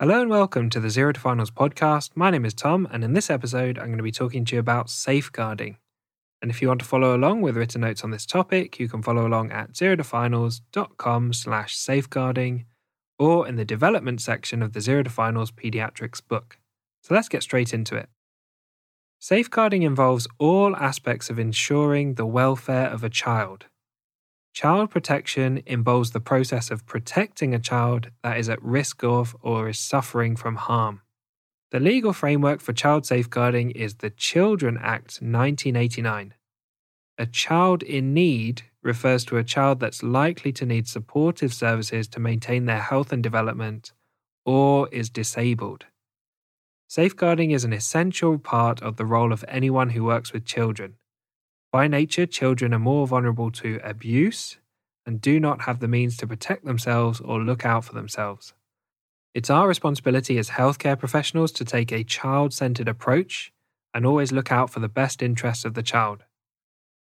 Hello 0.00 0.20
and 0.20 0.30
welcome 0.30 0.70
to 0.70 0.78
the 0.78 0.90
Zero 0.90 1.12
to 1.12 1.18
Finals 1.18 1.50
podcast. 1.50 2.10
My 2.14 2.30
name 2.30 2.44
is 2.44 2.54
Tom, 2.54 2.86
and 2.92 3.02
in 3.02 3.14
this 3.14 3.28
episode, 3.28 3.78
I'm 3.78 3.86
going 3.86 3.96
to 3.96 4.04
be 4.04 4.12
talking 4.12 4.44
to 4.44 4.54
you 4.54 4.60
about 4.60 4.88
safeguarding. 4.88 5.76
And 6.40 6.52
if 6.52 6.62
you 6.62 6.68
want 6.68 6.78
to 6.82 6.86
follow 6.86 7.16
along 7.16 7.40
with 7.40 7.56
written 7.56 7.80
notes 7.80 8.04
on 8.04 8.12
this 8.12 8.24
topic, 8.24 8.78
you 8.78 8.88
can 8.88 9.02
follow 9.02 9.26
along 9.26 9.50
at 9.50 9.72
zerotofinals.com 9.72 11.32
slash 11.32 11.76
safeguarding 11.76 12.66
or 13.18 13.48
in 13.48 13.56
the 13.56 13.64
development 13.64 14.20
section 14.20 14.62
of 14.62 14.72
the 14.72 14.80
Zero 14.80 15.02
to 15.02 15.10
Finals 15.10 15.50
Pediatrics 15.50 16.22
book. 16.24 16.58
So 17.02 17.12
let's 17.12 17.28
get 17.28 17.42
straight 17.42 17.74
into 17.74 17.96
it. 17.96 18.08
Safeguarding 19.18 19.82
involves 19.82 20.28
all 20.38 20.76
aspects 20.76 21.28
of 21.28 21.40
ensuring 21.40 22.14
the 22.14 22.24
welfare 22.24 22.86
of 22.86 23.02
a 23.02 23.10
child. 23.10 23.66
Child 24.52 24.90
protection 24.90 25.62
involves 25.66 26.10
the 26.10 26.20
process 26.20 26.70
of 26.70 26.86
protecting 26.86 27.54
a 27.54 27.58
child 27.58 28.10
that 28.22 28.38
is 28.38 28.48
at 28.48 28.62
risk 28.62 29.04
of 29.04 29.36
or 29.40 29.68
is 29.68 29.78
suffering 29.78 30.34
from 30.36 30.56
harm. 30.56 31.02
The 31.70 31.80
legal 31.80 32.12
framework 32.12 32.60
for 32.60 32.72
child 32.72 33.06
safeguarding 33.06 33.72
is 33.72 33.96
the 33.96 34.10
Children 34.10 34.78
Act 34.80 35.20
1989. 35.20 36.34
A 37.18 37.26
child 37.26 37.82
in 37.82 38.14
need 38.14 38.62
refers 38.82 39.24
to 39.26 39.36
a 39.36 39.44
child 39.44 39.80
that's 39.80 40.02
likely 40.02 40.52
to 40.52 40.64
need 40.64 40.88
supportive 40.88 41.52
services 41.52 42.08
to 42.08 42.20
maintain 42.20 42.64
their 42.64 42.80
health 42.80 43.12
and 43.12 43.22
development 43.22 43.92
or 44.46 44.88
is 44.90 45.10
disabled. 45.10 45.84
Safeguarding 46.88 47.50
is 47.50 47.64
an 47.64 47.74
essential 47.74 48.38
part 48.38 48.80
of 48.80 48.96
the 48.96 49.04
role 49.04 49.30
of 49.30 49.44
anyone 49.46 49.90
who 49.90 50.04
works 50.04 50.32
with 50.32 50.46
children. 50.46 50.94
By 51.70 51.86
nature, 51.86 52.24
children 52.24 52.72
are 52.72 52.78
more 52.78 53.06
vulnerable 53.06 53.50
to 53.52 53.78
abuse 53.84 54.56
and 55.04 55.20
do 55.20 55.38
not 55.38 55.62
have 55.62 55.80
the 55.80 55.88
means 55.88 56.16
to 56.18 56.26
protect 56.26 56.64
themselves 56.64 57.20
or 57.20 57.40
look 57.40 57.66
out 57.66 57.84
for 57.84 57.92
themselves. 57.92 58.54
It's 59.34 59.50
our 59.50 59.68
responsibility 59.68 60.38
as 60.38 60.50
healthcare 60.50 60.98
professionals 60.98 61.52
to 61.52 61.64
take 61.64 61.92
a 61.92 62.04
child 62.04 62.54
centered 62.54 62.88
approach 62.88 63.52
and 63.92 64.06
always 64.06 64.32
look 64.32 64.50
out 64.50 64.70
for 64.70 64.80
the 64.80 64.88
best 64.88 65.22
interests 65.22 65.64
of 65.64 65.74
the 65.74 65.82
child. 65.82 66.24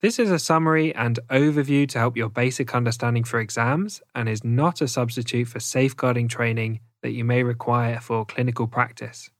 This 0.00 0.18
is 0.18 0.30
a 0.30 0.38
summary 0.38 0.94
and 0.94 1.18
overview 1.30 1.88
to 1.88 1.98
help 1.98 2.16
your 2.16 2.28
basic 2.28 2.74
understanding 2.74 3.24
for 3.24 3.40
exams 3.40 4.02
and 4.14 4.28
is 4.28 4.44
not 4.44 4.80
a 4.80 4.88
substitute 4.88 5.48
for 5.48 5.60
safeguarding 5.60 6.28
training 6.28 6.80
that 7.02 7.12
you 7.12 7.24
may 7.24 7.42
require 7.42 7.98
for 8.00 8.24
clinical 8.24 8.66
practice. 8.66 9.30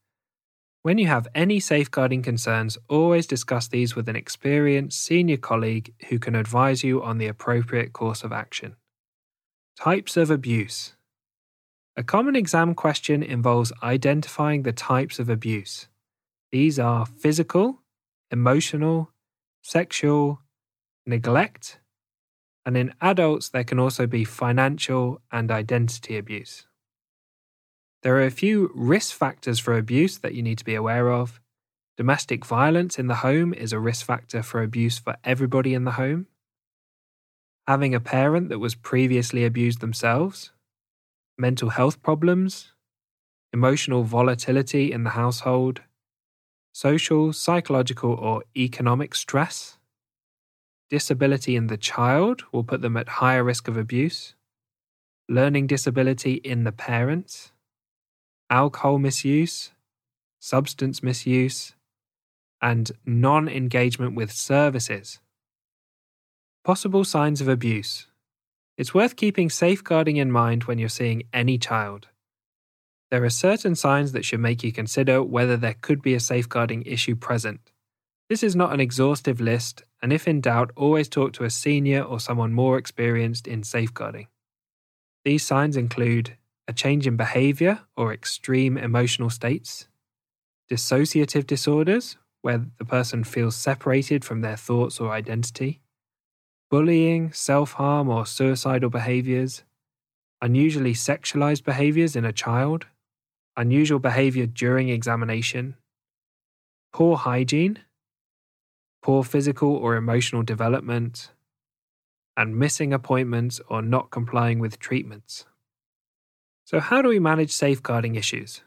When 0.84 0.98
you 0.98 1.06
have 1.06 1.28
any 1.34 1.60
safeguarding 1.60 2.20
concerns, 2.20 2.76
always 2.90 3.26
discuss 3.26 3.68
these 3.68 3.96
with 3.96 4.06
an 4.06 4.16
experienced 4.16 5.02
senior 5.02 5.38
colleague 5.38 5.94
who 6.10 6.18
can 6.18 6.34
advise 6.34 6.84
you 6.84 7.02
on 7.02 7.16
the 7.16 7.26
appropriate 7.26 7.94
course 7.94 8.22
of 8.22 8.34
action. 8.34 8.76
Types 9.80 10.18
of 10.18 10.30
abuse. 10.30 10.94
A 11.96 12.02
common 12.02 12.36
exam 12.36 12.74
question 12.74 13.22
involves 13.22 13.72
identifying 13.82 14.62
the 14.62 14.74
types 14.74 15.18
of 15.18 15.30
abuse. 15.30 15.88
These 16.52 16.78
are 16.78 17.06
physical, 17.06 17.80
emotional, 18.30 19.10
sexual, 19.62 20.42
neglect, 21.06 21.80
and 22.66 22.76
in 22.76 22.92
adults, 23.00 23.48
there 23.48 23.64
can 23.64 23.78
also 23.78 24.06
be 24.06 24.24
financial 24.24 25.22
and 25.32 25.50
identity 25.50 26.18
abuse. 26.18 26.66
There 28.04 28.16
are 28.16 28.26
a 28.26 28.30
few 28.30 28.70
risk 28.74 29.16
factors 29.16 29.58
for 29.58 29.78
abuse 29.78 30.18
that 30.18 30.34
you 30.34 30.42
need 30.42 30.58
to 30.58 30.64
be 30.64 30.74
aware 30.74 31.10
of. 31.10 31.40
Domestic 31.96 32.44
violence 32.44 32.98
in 32.98 33.06
the 33.06 33.22
home 33.26 33.54
is 33.54 33.72
a 33.72 33.78
risk 33.78 34.04
factor 34.04 34.42
for 34.42 34.62
abuse 34.62 34.98
for 34.98 35.16
everybody 35.24 35.72
in 35.72 35.84
the 35.84 35.92
home. 35.92 36.26
Having 37.66 37.94
a 37.94 38.00
parent 38.00 38.50
that 38.50 38.58
was 38.58 38.74
previously 38.74 39.46
abused 39.46 39.80
themselves. 39.80 40.52
Mental 41.38 41.70
health 41.70 42.02
problems. 42.02 42.74
Emotional 43.54 44.02
volatility 44.02 44.92
in 44.92 45.04
the 45.04 45.16
household. 45.16 45.80
Social, 46.74 47.32
psychological, 47.32 48.12
or 48.12 48.44
economic 48.54 49.14
stress. 49.14 49.78
Disability 50.90 51.56
in 51.56 51.68
the 51.68 51.78
child 51.78 52.44
will 52.52 52.64
put 52.64 52.82
them 52.82 52.98
at 52.98 53.08
higher 53.08 53.42
risk 53.42 53.66
of 53.66 53.78
abuse. 53.78 54.34
Learning 55.26 55.66
disability 55.66 56.34
in 56.34 56.64
the 56.64 56.72
parents 56.72 57.52
alcohol 58.50 58.98
misuse, 58.98 59.72
substance 60.40 61.02
misuse, 61.02 61.74
and 62.60 62.92
non 63.04 63.48
engagement 63.48 64.14
with 64.14 64.32
services. 64.32 65.20
Possible 66.64 67.04
signs 67.04 67.40
of 67.40 67.48
abuse. 67.48 68.06
It's 68.76 68.94
worth 68.94 69.16
keeping 69.16 69.50
safeguarding 69.50 70.16
in 70.16 70.32
mind 70.32 70.64
when 70.64 70.78
you're 70.78 70.88
seeing 70.88 71.24
any 71.32 71.58
child. 71.58 72.08
There 73.10 73.22
are 73.22 73.30
certain 73.30 73.74
signs 73.74 74.12
that 74.12 74.24
should 74.24 74.40
make 74.40 74.64
you 74.64 74.72
consider 74.72 75.22
whether 75.22 75.56
there 75.56 75.76
could 75.80 76.02
be 76.02 76.14
a 76.14 76.20
safeguarding 76.20 76.82
issue 76.82 77.14
present. 77.14 77.70
This 78.28 78.42
is 78.42 78.56
not 78.56 78.72
an 78.72 78.80
exhaustive 78.80 79.40
list, 79.40 79.84
and 80.02 80.12
if 80.12 80.26
in 80.26 80.40
doubt, 80.40 80.72
always 80.74 81.08
talk 81.08 81.34
to 81.34 81.44
a 81.44 81.50
senior 81.50 82.02
or 82.02 82.18
someone 82.18 82.52
more 82.52 82.78
experienced 82.78 83.46
in 83.46 83.62
safeguarding. 83.62 84.28
These 85.24 85.44
signs 85.44 85.76
include 85.76 86.36
a 86.66 86.72
change 86.72 87.06
in 87.06 87.16
behavior 87.16 87.80
or 87.96 88.12
extreme 88.12 88.76
emotional 88.76 89.30
states, 89.30 89.88
dissociative 90.70 91.46
disorders, 91.46 92.16
where 92.42 92.66
the 92.78 92.84
person 92.84 93.24
feels 93.24 93.56
separated 93.56 94.24
from 94.24 94.40
their 94.40 94.56
thoughts 94.56 95.00
or 95.00 95.10
identity, 95.12 95.80
bullying, 96.70 97.32
self 97.32 97.72
harm, 97.72 98.08
or 98.08 98.26
suicidal 98.26 98.90
behaviors, 98.90 99.62
unusually 100.40 100.94
sexualized 100.94 101.64
behaviors 101.64 102.16
in 102.16 102.24
a 102.24 102.32
child, 102.32 102.86
unusual 103.56 103.98
behavior 103.98 104.46
during 104.46 104.88
examination, 104.88 105.76
poor 106.92 107.16
hygiene, 107.16 107.78
poor 109.02 109.22
physical 109.22 109.76
or 109.76 109.96
emotional 109.96 110.42
development, 110.42 111.30
and 112.36 112.58
missing 112.58 112.92
appointments 112.92 113.60
or 113.68 113.80
not 113.82 114.10
complying 114.10 114.58
with 114.58 114.78
treatments. 114.78 115.44
So, 116.64 116.80
how 116.80 117.02
do 117.02 117.10
we 117.10 117.18
manage 117.18 117.52
safeguarding 117.52 118.14
issues? 118.14 118.62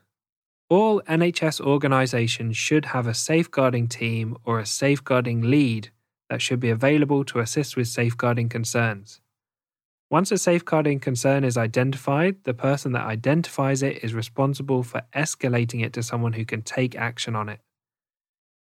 All 0.69 1.01
NHS 1.01 1.59
organisations 1.59 2.55
should 2.55 2.85
have 2.85 3.07
a 3.07 3.13
safeguarding 3.13 3.87
team 3.87 4.37
or 4.43 4.59
a 4.59 4.65
safeguarding 4.67 5.41
lead 5.41 5.89
that 6.29 6.41
should 6.41 6.59
be 6.59 6.69
available 6.69 7.23
to 7.25 7.39
assist 7.39 7.75
with 7.75 7.87
safeguarding 7.87 8.49
concerns. 8.49 9.19
Once 10.11 10.31
a 10.31 10.37
safeguarding 10.37 10.99
concern 10.99 11.43
is 11.43 11.57
identified, 11.57 12.35
the 12.43 12.53
person 12.53 12.91
that 12.91 13.05
identifies 13.05 13.81
it 13.81 14.03
is 14.03 14.13
responsible 14.13 14.83
for 14.83 15.01
escalating 15.15 15.83
it 15.83 15.91
to 15.93 16.03
someone 16.03 16.33
who 16.33 16.45
can 16.45 16.61
take 16.61 16.95
action 16.95 17.35
on 17.35 17.49
it. 17.49 17.59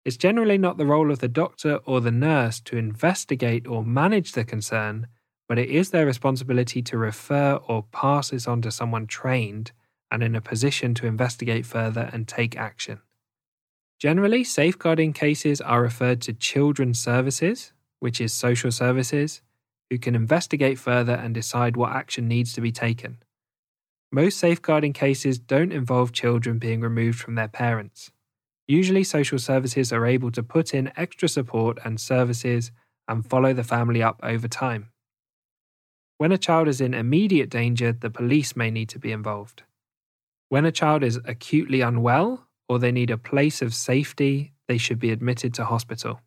It's 0.05 0.17
generally 0.17 0.57
not 0.57 0.77
the 0.77 0.85
role 0.85 1.11
of 1.11 1.19
the 1.19 1.27
doctor 1.27 1.77
or 1.85 2.01
the 2.01 2.11
nurse 2.11 2.59
to 2.61 2.77
investigate 2.77 3.67
or 3.67 3.83
manage 3.83 4.33
the 4.33 4.45
concern, 4.45 5.07
but 5.53 5.59
it 5.59 5.69
is 5.69 5.91
their 5.91 6.07
responsibility 6.07 6.81
to 6.81 6.97
refer 6.97 7.59
or 7.67 7.83
pass 7.91 8.31
this 8.31 8.47
on 8.47 8.59
to 8.59 8.71
someone 8.71 9.05
trained 9.05 9.71
and 10.09 10.23
in 10.23 10.35
a 10.35 10.41
position 10.41 10.95
to 10.95 11.05
investigate 11.05 11.63
further 11.63 12.09
and 12.11 12.27
take 12.27 12.57
action. 12.57 12.99
Generally, 13.99 14.45
safeguarding 14.45 15.13
cases 15.13 15.61
are 15.61 15.83
referred 15.83 16.21
to 16.21 16.33
Children's 16.33 16.99
Services, 16.99 17.71
which 17.99 18.19
is 18.19 18.33
social 18.33 18.71
services, 18.71 19.43
who 19.91 19.99
can 19.99 20.15
investigate 20.15 20.79
further 20.79 21.13
and 21.13 21.35
decide 21.35 21.77
what 21.77 21.91
action 21.91 22.27
needs 22.27 22.53
to 22.53 22.59
be 22.59 22.71
taken. 22.71 23.21
Most 24.11 24.39
safeguarding 24.39 24.93
cases 24.93 25.37
don't 25.37 25.71
involve 25.71 26.13
children 26.13 26.57
being 26.57 26.81
removed 26.81 27.19
from 27.19 27.35
their 27.35 27.47
parents. 27.47 28.09
Usually, 28.67 29.03
social 29.03 29.37
services 29.37 29.93
are 29.93 30.07
able 30.07 30.31
to 30.31 30.41
put 30.41 30.73
in 30.73 30.91
extra 30.97 31.29
support 31.29 31.77
and 31.85 32.01
services 32.01 32.71
and 33.07 33.23
follow 33.23 33.53
the 33.53 33.63
family 33.63 34.01
up 34.01 34.19
over 34.23 34.47
time. 34.47 34.89
When 36.17 36.31
a 36.31 36.37
child 36.37 36.67
is 36.67 36.79
in 36.79 36.93
immediate 36.93 37.49
danger, 37.49 37.91
the 37.91 38.09
police 38.09 38.55
may 38.55 38.71
need 38.71 38.89
to 38.89 38.99
be 38.99 39.11
involved. 39.11 39.63
When 40.49 40.65
a 40.65 40.71
child 40.71 41.03
is 41.03 41.19
acutely 41.25 41.81
unwell 41.81 42.47
or 42.69 42.79
they 42.79 42.91
need 42.91 43.09
a 43.09 43.17
place 43.17 43.61
of 43.61 43.73
safety, 43.73 44.53
they 44.67 44.77
should 44.77 44.99
be 44.99 45.11
admitted 45.11 45.53
to 45.55 45.65
hospital. 45.65 46.21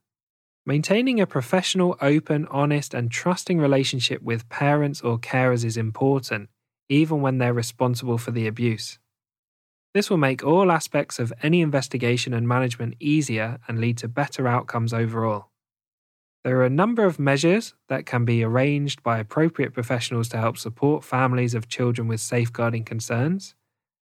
Maintaining 0.66 1.20
a 1.20 1.26
professional, 1.26 1.96
open, 2.00 2.46
honest, 2.50 2.92
and 2.92 3.10
trusting 3.10 3.58
relationship 3.58 4.20
with 4.20 4.48
parents 4.48 5.00
or 5.00 5.16
carers 5.16 5.64
is 5.64 5.76
important, 5.76 6.50
even 6.88 7.20
when 7.20 7.38
they're 7.38 7.54
responsible 7.54 8.18
for 8.18 8.32
the 8.32 8.48
abuse. 8.48 8.98
This 9.94 10.10
will 10.10 10.18
make 10.18 10.44
all 10.44 10.72
aspects 10.72 11.18
of 11.20 11.32
any 11.42 11.60
investigation 11.60 12.34
and 12.34 12.48
management 12.48 12.96
easier 12.98 13.58
and 13.68 13.80
lead 13.80 13.96
to 13.98 14.08
better 14.08 14.48
outcomes 14.48 14.92
overall. 14.92 15.50
There 16.46 16.58
are 16.58 16.64
a 16.64 16.70
number 16.70 17.04
of 17.04 17.18
measures 17.18 17.74
that 17.88 18.06
can 18.06 18.24
be 18.24 18.44
arranged 18.44 19.02
by 19.02 19.18
appropriate 19.18 19.74
professionals 19.74 20.28
to 20.28 20.36
help 20.36 20.56
support 20.56 21.02
families 21.02 21.54
of 21.54 21.66
children 21.66 22.06
with 22.06 22.20
safeguarding 22.20 22.84
concerns. 22.84 23.56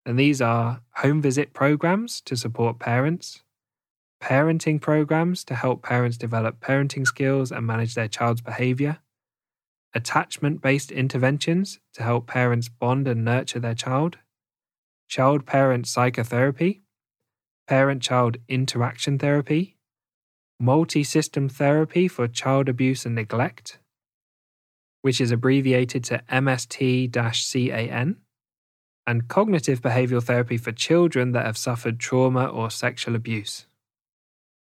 And 0.05 0.17
these 0.17 0.41
are 0.41 0.79
home 0.91 1.21
visit 1.21 1.51
programs 1.51 2.21
to 2.21 2.37
support 2.37 2.79
parents, 2.79 3.43
parenting 4.23 4.79
programs 4.79 5.43
to 5.43 5.55
help 5.55 5.83
parents 5.83 6.15
develop 6.15 6.61
parenting 6.61 7.05
skills 7.05 7.51
and 7.51 7.67
manage 7.67 7.93
their 7.93 8.07
child's 8.07 8.39
behavior, 8.39 8.99
attachment 9.93 10.61
based 10.61 10.91
interventions 10.91 11.81
to 11.91 12.03
help 12.03 12.25
parents 12.25 12.69
bond 12.69 13.05
and 13.09 13.25
nurture 13.25 13.59
their 13.59 13.75
child, 13.75 14.17
child 15.09 15.45
parent 15.45 15.85
psychotherapy, 15.85 16.83
parent 17.67 18.01
child 18.01 18.37
interaction 18.47 19.19
therapy, 19.19 19.75
multi 20.59 21.03
system 21.03 21.47
therapy 21.47 22.07
for 22.07 22.27
child 22.27 22.67
abuse 22.67 23.05
and 23.05 23.15
neglect, 23.15 23.79
which 25.01 25.21
is 25.21 25.31
abbreviated 25.31 26.03
to 26.05 26.21
MST 26.29 27.11
CAN, 27.13 28.17
and 29.07 29.27
cognitive 29.27 29.81
behavioral 29.81 30.23
therapy 30.23 30.57
for 30.57 30.71
children 30.71 31.31
that 31.31 31.45
have 31.45 31.57
suffered 31.57 31.99
trauma 31.99 32.45
or 32.45 32.69
sexual 32.69 33.15
abuse. 33.15 33.65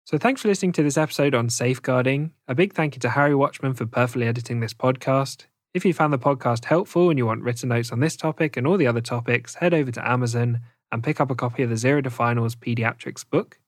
So, 0.04 0.18
thanks 0.18 0.42
for 0.42 0.48
listening 0.48 0.72
to 0.72 0.82
this 0.82 0.98
episode 0.98 1.34
on 1.34 1.48
safeguarding. 1.50 2.32
A 2.48 2.54
big 2.54 2.72
thank 2.72 2.96
you 2.96 3.00
to 3.00 3.10
Harry 3.10 3.34
Watchman 3.34 3.74
for 3.74 3.86
perfectly 3.86 4.26
editing 4.26 4.60
this 4.60 4.74
podcast. 4.74 5.44
If 5.72 5.84
you 5.84 5.94
found 5.94 6.12
the 6.12 6.18
podcast 6.18 6.64
helpful 6.64 7.10
and 7.10 7.18
you 7.18 7.26
want 7.26 7.42
written 7.42 7.68
notes 7.68 7.92
on 7.92 8.00
this 8.00 8.16
topic 8.16 8.56
and 8.56 8.66
all 8.66 8.76
the 8.76 8.88
other 8.88 9.00
topics, 9.00 9.54
head 9.54 9.72
over 9.72 9.92
to 9.92 10.08
Amazon 10.08 10.60
and 10.90 11.04
pick 11.04 11.20
up 11.20 11.30
a 11.30 11.36
copy 11.36 11.62
of 11.62 11.70
the 11.70 11.76
Zero 11.76 12.02
to 12.02 12.10
Finals 12.10 12.56
Pediatrics 12.56 13.24
book. 13.28 13.59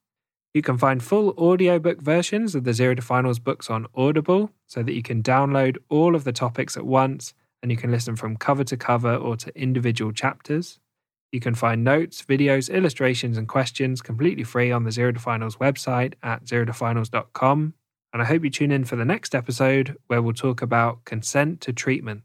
You 0.54 0.62
can 0.62 0.76
find 0.76 1.02
full 1.02 1.30
audiobook 1.38 2.02
versions 2.02 2.54
of 2.54 2.64
the 2.64 2.74
Zero 2.74 2.94
to 2.94 3.02
Finals 3.02 3.38
books 3.38 3.70
on 3.70 3.86
Audible 3.94 4.50
so 4.66 4.82
that 4.82 4.92
you 4.92 5.02
can 5.02 5.22
download 5.22 5.78
all 5.88 6.14
of 6.14 6.24
the 6.24 6.32
topics 6.32 6.76
at 6.76 6.84
once 6.84 7.32
and 7.62 7.70
you 7.70 7.76
can 7.76 7.90
listen 7.90 8.16
from 8.16 8.36
cover 8.36 8.64
to 8.64 8.76
cover 8.76 9.14
or 9.14 9.36
to 9.36 9.56
individual 9.58 10.12
chapters. 10.12 10.78
You 11.30 11.40
can 11.40 11.54
find 11.54 11.82
notes, 11.82 12.22
videos, 12.22 12.70
illustrations, 12.70 13.38
and 13.38 13.48
questions 13.48 14.02
completely 14.02 14.44
free 14.44 14.70
on 14.70 14.84
the 14.84 14.92
Zero 14.92 15.12
to 15.12 15.20
Finals 15.20 15.56
website 15.56 16.14
at 16.22 16.44
zerotofinals.com 16.44 17.74
and 18.12 18.20
I 18.20 18.26
hope 18.26 18.44
you 18.44 18.50
tune 18.50 18.72
in 18.72 18.84
for 18.84 18.96
the 18.96 19.04
next 19.04 19.34
episode 19.34 19.96
where 20.06 20.20
we'll 20.20 20.34
talk 20.34 20.60
about 20.60 21.04
consent 21.04 21.60
to 21.62 21.72
treatment. 21.72 22.22